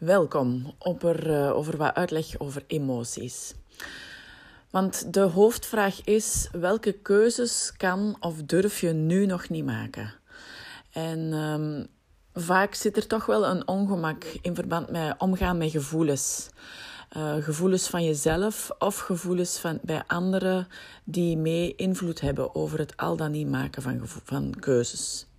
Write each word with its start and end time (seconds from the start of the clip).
Welkom 0.00 0.74
op 0.78 1.04
er, 1.04 1.30
uh, 1.30 1.56
over 1.56 1.76
wat 1.76 1.94
uitleg 1.94 2.38
over 2.38 2.64
emoties. 2.66 3.54
Want 4.70 5.12
de 5.12 5.20
hoofdvraag 5.20 6.04
is: 6.04 6.48
welke 6.52 6.92
keuzes 6.92 7.72
kan 7.76 8.16
of 8.20 8.42
durf 8.42 8.80
je 8.80 8.92
nu 8.92 9.26
nog 9.26 9.48
niet 9.48 9.64
maken? 9.64 10.14
En 10.92 11.18
um, 11.32 11.86
vaak 12.34 12.74
zit 12.74 12.96
er 12.96 13.06
toch 13.06 13.26
wel 13.26 13.46
een 13.46 13.68
ongemak 13.68 14.24
in 14.24 14.54
verband 14.54 14.90
met 14.90 15.14
omgaan 15.18 15.58
met 15.58 15.70
gevoelens. 15.70 16.48
Uh, 17.16 17.34
gevoelens 17.34 17.88
van 17.88 18.04
jezelf 18.04 18.70
of 18.78 18.98
gevoelens 18.98 19.58
van, 19.58 19.78
bij 19.82 20.02
anderen 20.06 20.68
die 21.04 21.36
mee 21.36 21.74
invloed 21.74 22.20
hebben 22.20 22.54
over 22.54 22.78
het 22.78 22.96
al 22.96 23.16
dan 23.16 23.30
niet 23.30 23.48
maken 23.48 23.82
van, 23.82 24.00
van 24.04 24.54
keuzes. 24.60 25.29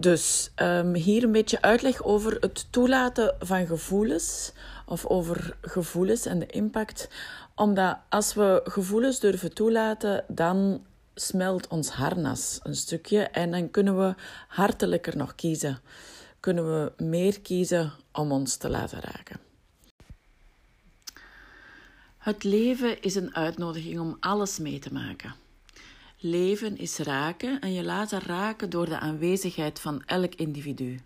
Dus 0.00 0.50
um, 0.56 0.94
hier 0.94 1.22
een 1.22 1.32
beetje 1.32 1.62
uitleg 1.62 2.02
over 2.02 2.36
het 2.40 2.66
toelaten 2.70 3.34
van 3.38 3.66
gevoelens 3.66 4.52
of 4.86 5.06
over 5.06 5.56
gevoelens 5.60 6.26
en 6.26 6.38
de 6.38 6.46
impact. 6.46 7.08
Omdat 7.54 7.98
als 8.08 8.34
we 8.34 8.60
gevoelens 8.64 9.20
durven 9.20 9.54
toelaten, 9.54 10.24
dan 10.28 10.84
smelt 11.14 11.68
ons 11.68 11.88
harnas 11.88 12.60
een 12.62 12.74
stukje 12.74 13.22
en 13.22 13.50
dan 13.50 13.70
kunnen 13.70 13.98
we 13.98 14.14
hartelijker 14.48 15.16
nog 15.16 15.34
kiezen. 15.34 15.80
Kunnen 16.40 16.64
we 16.64 17.04
meer 17.04 17.40
kiezen 17.40 17.92
om 18.12 18.32
ons 18.32 18.56
te 18.56 18.68
laten 18.68 19.00
raken. 19.00 19.40
Het 22.18 22.44
leven 22.44 23.02
is 23.02 23.14
een 23.14 23.34
uitnodiging 23.34 24.00
om 24.00 24.16
alles 24.20 24.58
mee 24.58 24.78
te 24.78 24.92
maken. 24.92 25.34
Leven 26.20 26.78
is 26.78 26.98
raken 26.98 27.60
en 27.60 27.72
je 27.72 27.84
laten 27.84 28.20
raken 28.20 28.70
door 28.70 28.86
de 28.86 28.98
aanwezigheid 28.98 29.80
van 29.80 30.02
elk 30.06 30.34
individu. 30.34 31.00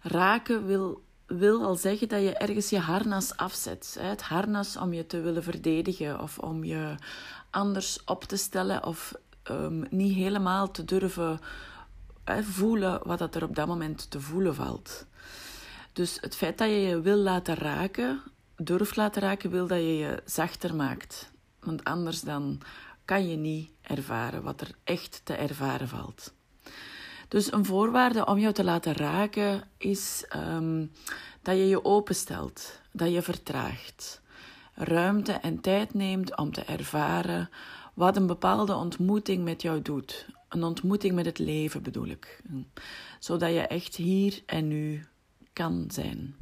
Raken 0.00 0.66
wil, 0.66 1.02
wil 1.26 1.64
al 1.64 1.74
zeggen 1.74 2.08
dat 2.08 2.22
je 2.22 2.34
ergens 2.34 2.70
je 2.70 2.78
harnas 2.78 3.36
afzet. 3.36 3.96
Het 4.00 4.22
harnas 4.22 4.76
om 4.76 4.92
je 4.92 5.06
te 5.06 5.20
willen 5.20 5.42
verdedigen 5.42 6.20
of 6.20 6.38
om 6.38 6.64
je 6.64 6.94
anders 7.50 8.04
op 8.04 8.24
te 8.24 8.36
stellen 8.36 8.84
of 8.84 9.14
um, 9.50 9.86
niet 9.90 10.14
helemaal 10.14 10.70
te 10.70 10.84
durven 10.84 11.40
voelen 12.42 13.00
wat 13.02 13.34
er 13.34 13.42
op 13.42 13.54
dat 13.54 13.66
moment 13.66 14.10
te 14.10 14.20
voelen 14.20 14.54
valt. 14.54 15.06
Dus 15.92 16.18
het 16.20 16.36
feit 16.36 16.58
dat 16.58 16.68
je 16.68 16.80
je 16.80 17.00
wil 17.00 17.16
laten 17.16 17.54
raken, 17.54 18.22
durft 18.56 18.96
laten 18.96 19.22
raken, 19.22 19.50
wil 19.50 19.66
dat 19.66 19.78
je 19.78 19.96
je 19.96 20.22
zachter 20.24 20.74
maakt. 20.74 21.30
Want 21.60 21.84
anders 21.84 22.20
dan 22.20 22.60
kan 23.06 23.28
je 23.28 23.36
niet 23.36 23.70
ervaren 23.82 24.42
wat 24.42 24.60
er 24.60 24.70
echt 24.84 25.20
te 25.24 25.34
ervaren 25.34 25.88
valt. 25.88 26.34
Dus 27.28 27.52
een 27.52 27.64
voorwaarde 27.64 28.26
om 28.26 28.38
jou 28.38 28.54
te 28.54 28.64
laten 28.64 28.92
raken 28.92 29.62
is 29.78 30.24
um, 30.36 30.92
dat 31.42 31.56
je 31.56 31.68
je 31.68 31.84
openstelt, 31.84 32.80
dat 32.92 33.12
je 33.12 33.22
vertraagt, 33.22 34.20
ruimte 34.74 35.32
en 35.32 35.60
tijd 35.60 35.94
neemt 35.94 36.36
om 36.36 36.52
te 36.52 36.60
ervaren 36.60 37.50
wat 37.94 38.16
een 38.16 38.26
bepaalde 38.26 38.74
ontmoeting 38.74 39.44
met 39.44 39.62
jou 39.62 39.82
doet. 39.82 40.26
Een 40.48 40.64
ontmoeting 40.64 41.14
met 41.14 41.24
het 41.24 41.38
leven 41.38 41.82
bedoel 41.82 42.06
ik. 42.06 42.42
Zodat 43.18 43.52
je 43.52 43.60
echt 43.60 43.96
hier 43.96 44.42
en 44.46 44.68
nu 44.68 45.06
kan 45.52 45.84
zijn. 45.88 46.36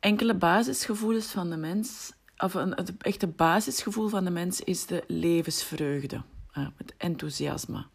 Enkele 0.00 0.34
basisgevoelens 0.34 1.26
van 1.26 1.50
de 1.50 1.56
mens 1.56 2.12
of 2.38 2.54
een, 2.54 2.70
het 2.70 2.96
echte 2.98 3.26
basisgevoel 3.26 4.08
van 4.08 4.24
de 4.24 4.30
mens 4.30 4.60
is 4.60 4.86
de 4.86 5.04
levensvreugde, 5.06 6.22
het 6.52 6.94
enthousiasme. 6.96 7.86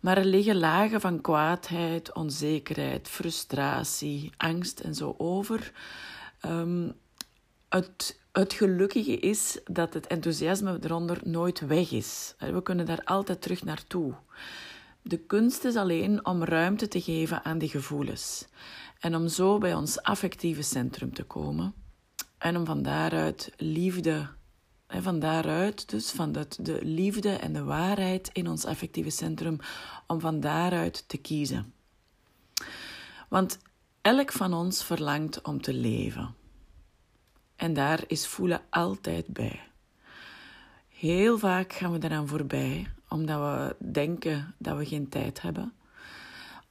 Maar 0.00 0.18
er 0.18 0.24
liggen 0.24 0.56
lagen 0.56 1.00
van 1.00 1.20
kwaadheid, 1.20 2.14
onzekerheid, 2.14 3.08
frustratie, 3.08 4.32
angst 4.36 4.80
en 4.80 4.94
zo 4.94 5.14
over. 5.18 5.72
Um, 6.46 6.92
het, 7.68 8.20
het 8.32 8.52
gelukkige 8.52 9.18
is 9.18 9.58
dat 9.64 9.94
het 9.94 10.06
enthousiasme 10.06 10.78
eronder 10.82 11.18
nooit 11.24 11.60
weg 11.60 11.90
is. 11.90 12.34
We 12.38 12.62
kunnen 12.62 12.86
daar 12.86 13.04
altijd 13.04 13.42
terug 13.42 13.64
naartoe. 13.64 14.14
De 15.02 15.18
kunst 15.18 15.64
is 15.64 15.76
alleen 15.76 16.26
om 16.26 16.44
ruimte 16.44 16.88
te 16.88 17.00
geven 17.00 17.44
aan 17.44 17.58
die 17.58 17.68
gevoelens 17.68 18.46
en 19.00 19.14
om 19.14 19.28
zo 19.28 19.58
bij 19.58 19.74
ons 19.74 20.02
affectieve 20.02 20.62
centrum 20.62 21.14
te 21.14 21.24
komen 21.24 21.74
en 22.38 22.56
om 22.56 22.64
van 22.64 22.82
daaruit 22.82 23.52
liefde, 23.56 24.28
en 24.86 25.02
van 25.02 25.18
daaruit 25.18 25.88
dus 25.90 26.10
van 26.10 26.32
de, 26.32 26.46
de 26.60 26.78
liefde 26.84 27.30
en 27.30 27.52
de 27.52 27.64
waarheid 27.64 28.30
in 28.32 28.48
ons 28.48 28.64
affectieve 28.64 29.10
centrum, 29.10 29.58
om 30.06 30.20
van 30.20 30.40
daaruit 30.40 31.08
te 31.08 31.16
kiezen. 31.16 31.72
Want 33.28 33.58
elk 34.00 34.32
van 34.32 34.54
ons 34.54 34.84
verlangt 34.84 35.42
om 35.42 35.60
te 35.60 35.74
leven. 35.74 36.34
En 37.56 37.74
daar 37.74 38.04
is 38.06 38.26
voelen 38.26 38.60
altijd 38.70 39.26
bij. 39.26 39.60
Heel 40.88 41.38
vaak 41.38 41.72
gaan 41.72 41.92
we 41.92 41.98
eraan 42.04 42.28
voorbij, 42.28 42.92
omdat 43.08 43.38
we 43.38 43.90
denken 43.92 44.54
dat 44.58 44.76
we 44.76 44.86
geen 44.86 45.08
tijd 45.08 45.42
hebben. 45.42 45.72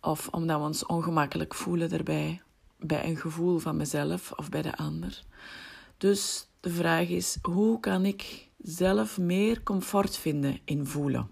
Of 0.01 0.28
omdat 0.28 0.59
we 0.59 0.66
ons 0.66 0.85
ongemakkelijk 0.85 1.53
voelen 1.53 1.91
erbij 1.91 2.41
bij 2.80 3.06
een 3.06 3.18
gevoel 3.18 3.60
van 3.60 3.78
mezelf 3.78 4.32
of 4.32 4.50
bij 4.50 4.62
de 4.62 4.78
ander. 4.78 5.24
Dus 5.98 6.48
de 6.60 6.70
vraag 6.70 7.08
is: 7.08 7.38
hoe 7.42 7.80
kan 7.80 8.06
ik 8.06 8.50
zelf 8.58 9.18
meer 9.18 9.64
comfort 9.64 10.18
vinden 10.18 10.60
in 10.66 10.86
voelen? 10.86 11.30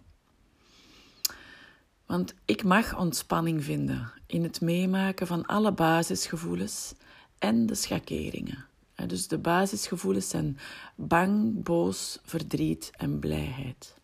Want 2.05 2.35
ik 2.45 2.63
mag 2.63 2.97
ontspanning 2.97 3.63
vinden 3.63 4.11
in 4.27 4.43
het 4.43 4.61
meemaken 4.61 5.27
van 5.27 5.45
alle 5.45 5.71
basisgevoelens 5.71 6.93
en 7.37 7.65
de 7.65 7.75
schakeringen. 7.75 8.65
Dus 9.07 9.27
de 9.27 9.37
basisgevoelens 9.37 10.29
zijn 10.29 10.57
bang, 10.95 11.63
boos, 11.63 12.19
verdriet 12.23 12.91
en 12.97 13.19
blijheid. 13.19 13.95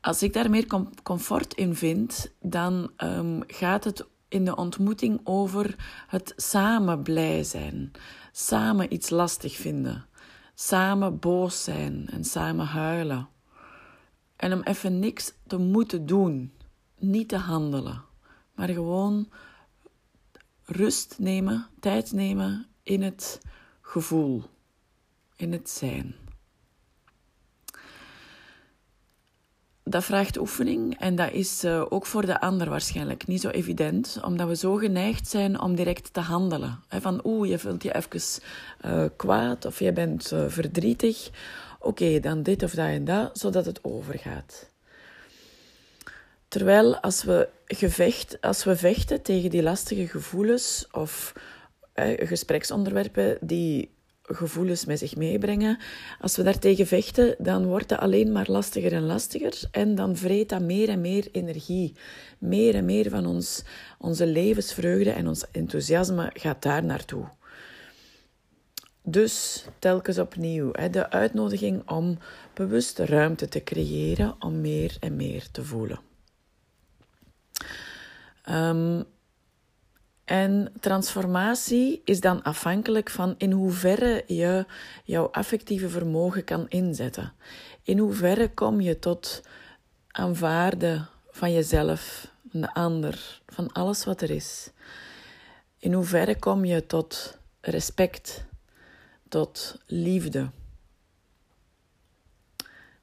Als 0.00 0.22
ik 0.22 0.32
daar 0.32 0.50
meer 0.50 0.66
comfort 1.02 1.54
in 1.54 1.74
vind, 1.74 2.32
dan 2.40 2.90
um, 2.96 3.42
gaat 3.46 3.84
het 3.84 4.06
in 4.34 4.44
de 4.44 4.56
ontmoeting 4.56 5.20
over 5.24 5.74
het 6.06 6.32
samen 6.36 7.02
blij 7.02 7.44
zijn, 7.44 7.90
samen 8.32 8.92
iets 8.92 9.10
lastig 9.10 9.56
vinden, 9.56 10.06
samen 10.54 11.18
boos 11.18 11.64
zijn 11.64 12.08
en 12.08 12.24
samen 12.24 12.66
huilen. 12.66 13.28
En 14.36 14.52
om 14.52 14.62
even 14.62 14.98
niks 14.98 15.32
te 15.46 15.56
moeten 15.56 16.06
doen, 16.06 16.52
niet 16.98 17.28
te 17.28 17.36
handelen, 17.36 18.04
maar 18.54 18.68
gewoon 18.68 19.28
rust 20.64 21.16
nemen, 21.18 21.66
tijd 21.80 22.12
nemen 22.12 22.66
in 22.82 23.02
het 23.02 23.40
gevoel, 23.80 24.42
in 25.36 25.52
het 25.52 25.70
zijn. 25.70 26.23
Dat 29.94 30.04
vraagt 30.04 30.38
oefening 30.38 30.98
en 30.98 31.14
dat 31.14 31.32
is 31.32 31.64
uh, 31.64 31.84
ook 31.88 32.06
voor 32.06 32.26
de 32.26 32.40
ander 32.40 32.70
waarschijnlijk 32.70 33.26
niet 33.26 33.40
zo 33.40 33.48
evident, 33.48 34.18
omdat 34.24 34.48
we 34.48 34.56
zo 34.56 34.74
geneigd 34.74 35.28
zijn 35.28 35.60
om 35.60 35.74
direct 35.74 36.12
te 36.12 36.20
handelen. 36.20 36.80
Van 36.88 37.20
oeh, 37.24 37.48
je 37.48 37.58
voelt 37.58 37.82
je 37.82 37.94
even 37.94 38.42
uh, 38.86 39.04
kwaad 39.16 39.64
of 39.64 39.78
je 39.78 39.92
bent 39.92 40.32
uh, 40.32 40.44
verdrietig. 40.48 41.30
Oké, 41.78 42.20
dan 42.20 42.42
dit 42.42 42.62
of 42.62 42.70
dat 42.70 42.86
en 42.86 43.04
dat, 43.04 43.38
zodat 43.38 43.66
het 43.66 43.84
overgaat. 43.84 44.70
Terwijl 46.48 46.98
als 46.98 47.24
we, 47.24 47.48
gevecht, 47.66 48.40
als 48.40 48.64
we 48.64 48.76
vechten 48.76 49.22
tegen 49.22 49.50
die 49.50 49.62
lastige 49.62 50.06
gevoelens 50.06 50.86
of 50.92 51.32
gespreksonderwerpen 52.16 53.38
die 53.40 53.93
gevoelens 54.26 54.84
met 54.84 54.98
zich 54.98 55.16
meebrengen. 55.16 55.78
Als 56.20 56.36
we 56.36 56.42
daartegen 56.42 56.86
vechten, 56.86 57.34
dan 57.38 57.66
wordt 57.66 57.88
dat 57.88 57.98
alleen 57.98 58.32
maar 58.32 58.50
lastiger 58.50 58.92
en 58.92 59.06
lastiger. 59.06 59.62
En 59.70 59.94
dan 59.94 60.16
vreet 60.16 60.48
dat 60.48 60.60
meer 60.62 60.88
en 60.88 61.00
meer 61.00 61.28
energie. 61.32 61.96
Meer 62.38 62.74
en 62.74 62.84
meer 62.84 63.10
van 63.10 63.26
ons, 63.26 63.64
onze 63.98 64.26
levensvreugde 64.26 65.10
en 65.10 65.28
ons 65.28 65.50
enthousiasme 65.50 66.30
gaat 66.32 66.62
daar 66.62 66.84
naartoe. 66.84 67.24
Dus 69.02 69.64
telkens 69.78 70.18
opnieuw 70.18 70.70
de 70.90 71.10
uitnodiging 71.10 71.88
om 71.90 72.18
bewust 72.54 72.98
ruimte 72.98 73.48
te 73.48 73.62
creëren 73.62 74.36
om 74.38 74.60
meer 74.60 74.96
en 75.00 75.16
meer 75.16 75.50
te 75.50 75.64
voelen. 75.64 76.00
Um, 78.50 79.04
en 80.24 80.72
transformatie 80.80 82.02
is 82.04 82.20
dan 82.20 82.42
afhankelijk 82.42 83.10
van 83.10 83.34
in 83.38 83.52
hoeverre 83.52 84.24
je 84.26 84.66
jouw 85.04 85.28
affectieve 85.30 85.88
vermogen 85.88 86.44
kan 86.44 86.68
inzetten. 86.68 87.32
In 87.82 87.98
hoeverre 87.98 88.48
kom 88.48 88.80
je 88.80 88.98
tot 88.98 89.42
aanvaarden 90.10 91.08
van 91.30 91.52
jezelf, 91.52 92.28
van 92.50 92.60
de 92.60 92.74
ander, 92.74 93.40
van 93.46 93.72
alles 93.72 94.04
wat 94.04 94.20
er 94.20 94.30
is. 94.30 94.70
In 95.78 95.92
hoeverre 95.92 96.38
kom 96.38 96.64
je 96.64 96.86
tot 96.86 97.38
respect, 97.60 98.44
tot 99.28 99.78
liefde. 99.86 100.50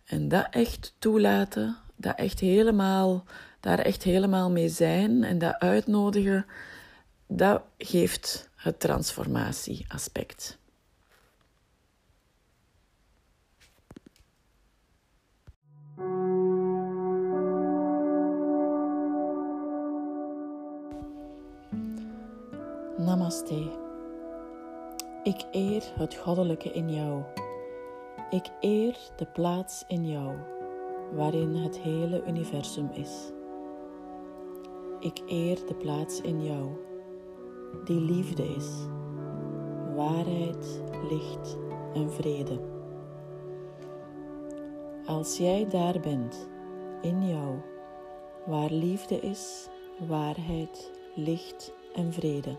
En 0.06 0.28
dat 0.28 0.48
echt 0.50 0.94
toelaten, 1.00 1.78
dat 1.96 2.16
echt 2.18 2.40
helemaal 2.40 3.26
daar 3.62 3.80
echt 3.80 4.04
helemaal 4.04 4.52
mee 4.52 4.70
zijn 4.70 5.24
en 5.24 5.38
dat 5.38 5.60
uitnodigen, 5.60 6.46
dat 7.34 7.62
geeft 7.78 8.50
het 8.56 8.80
transformatieaspect. 8.80 10.60
Namaste. 22.98 23.80
Ik 25.24 25.46
eer 25.52 25.84
het 25.98 26.16
goddelijke 26.16 26.72
in 26.72 26.94
jou. 26.94 27.24
Ik 28.30 28.50
eer 28.60 28.98
de 29.16 29.26
plaats 29.26 29.84
in 29.88 30.08
jou 30.08 30.36
waarin 31.12 31.56
het 31.56 31.78
hele 31.78 32.24
universum 32.28 32.90
is. 32.94 33.32
Ik 35.00 35.22
eer 35.28 35.66
de 35.66 35.76
plaats 35.76 36.22
in 36.22 36.44
jou 36.44 36.90
die 37.84 38.02
liefde 38.02 38.56
is, 38.56 38.70
waarheid, 39.96 40.82
licht 41.10 41.58
en 41.94 42.12
vrede. 42.12 42.60
Als 45.06 45.38
jij 45.38 45.68
daar 45.70 46.00
bent, 46.00 46.50
in 47.02 47.28
jou, 47.28 47.56
waar 48.46 48.72
liefde 48.72 49.20
is, 49.20 49.70
waarheid, 50.08 50.92
licht 51.16 51.74
en 51.96 52.14
vrede 52.14 52.58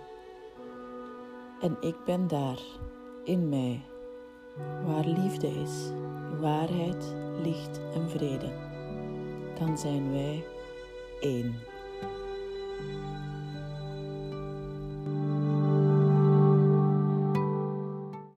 en 1.62 1.76
ik 1.80 2.04
ben 2.04 2.28
daar, 2.28 2.58
in 3.24 3.48
mij, 3.48 3.80
waar 4.86 5.04
liefde 5.06 5.46
is, 5.46 5.90
waarheid, 6.40 7.14
licht 7.42 7.80
en 7.94 8.10
vrede. 8.10 8.52
Dan 9.58 9.78
zijn 9.78 10.12
wij 10.12 10.44
één. 11.20 11.54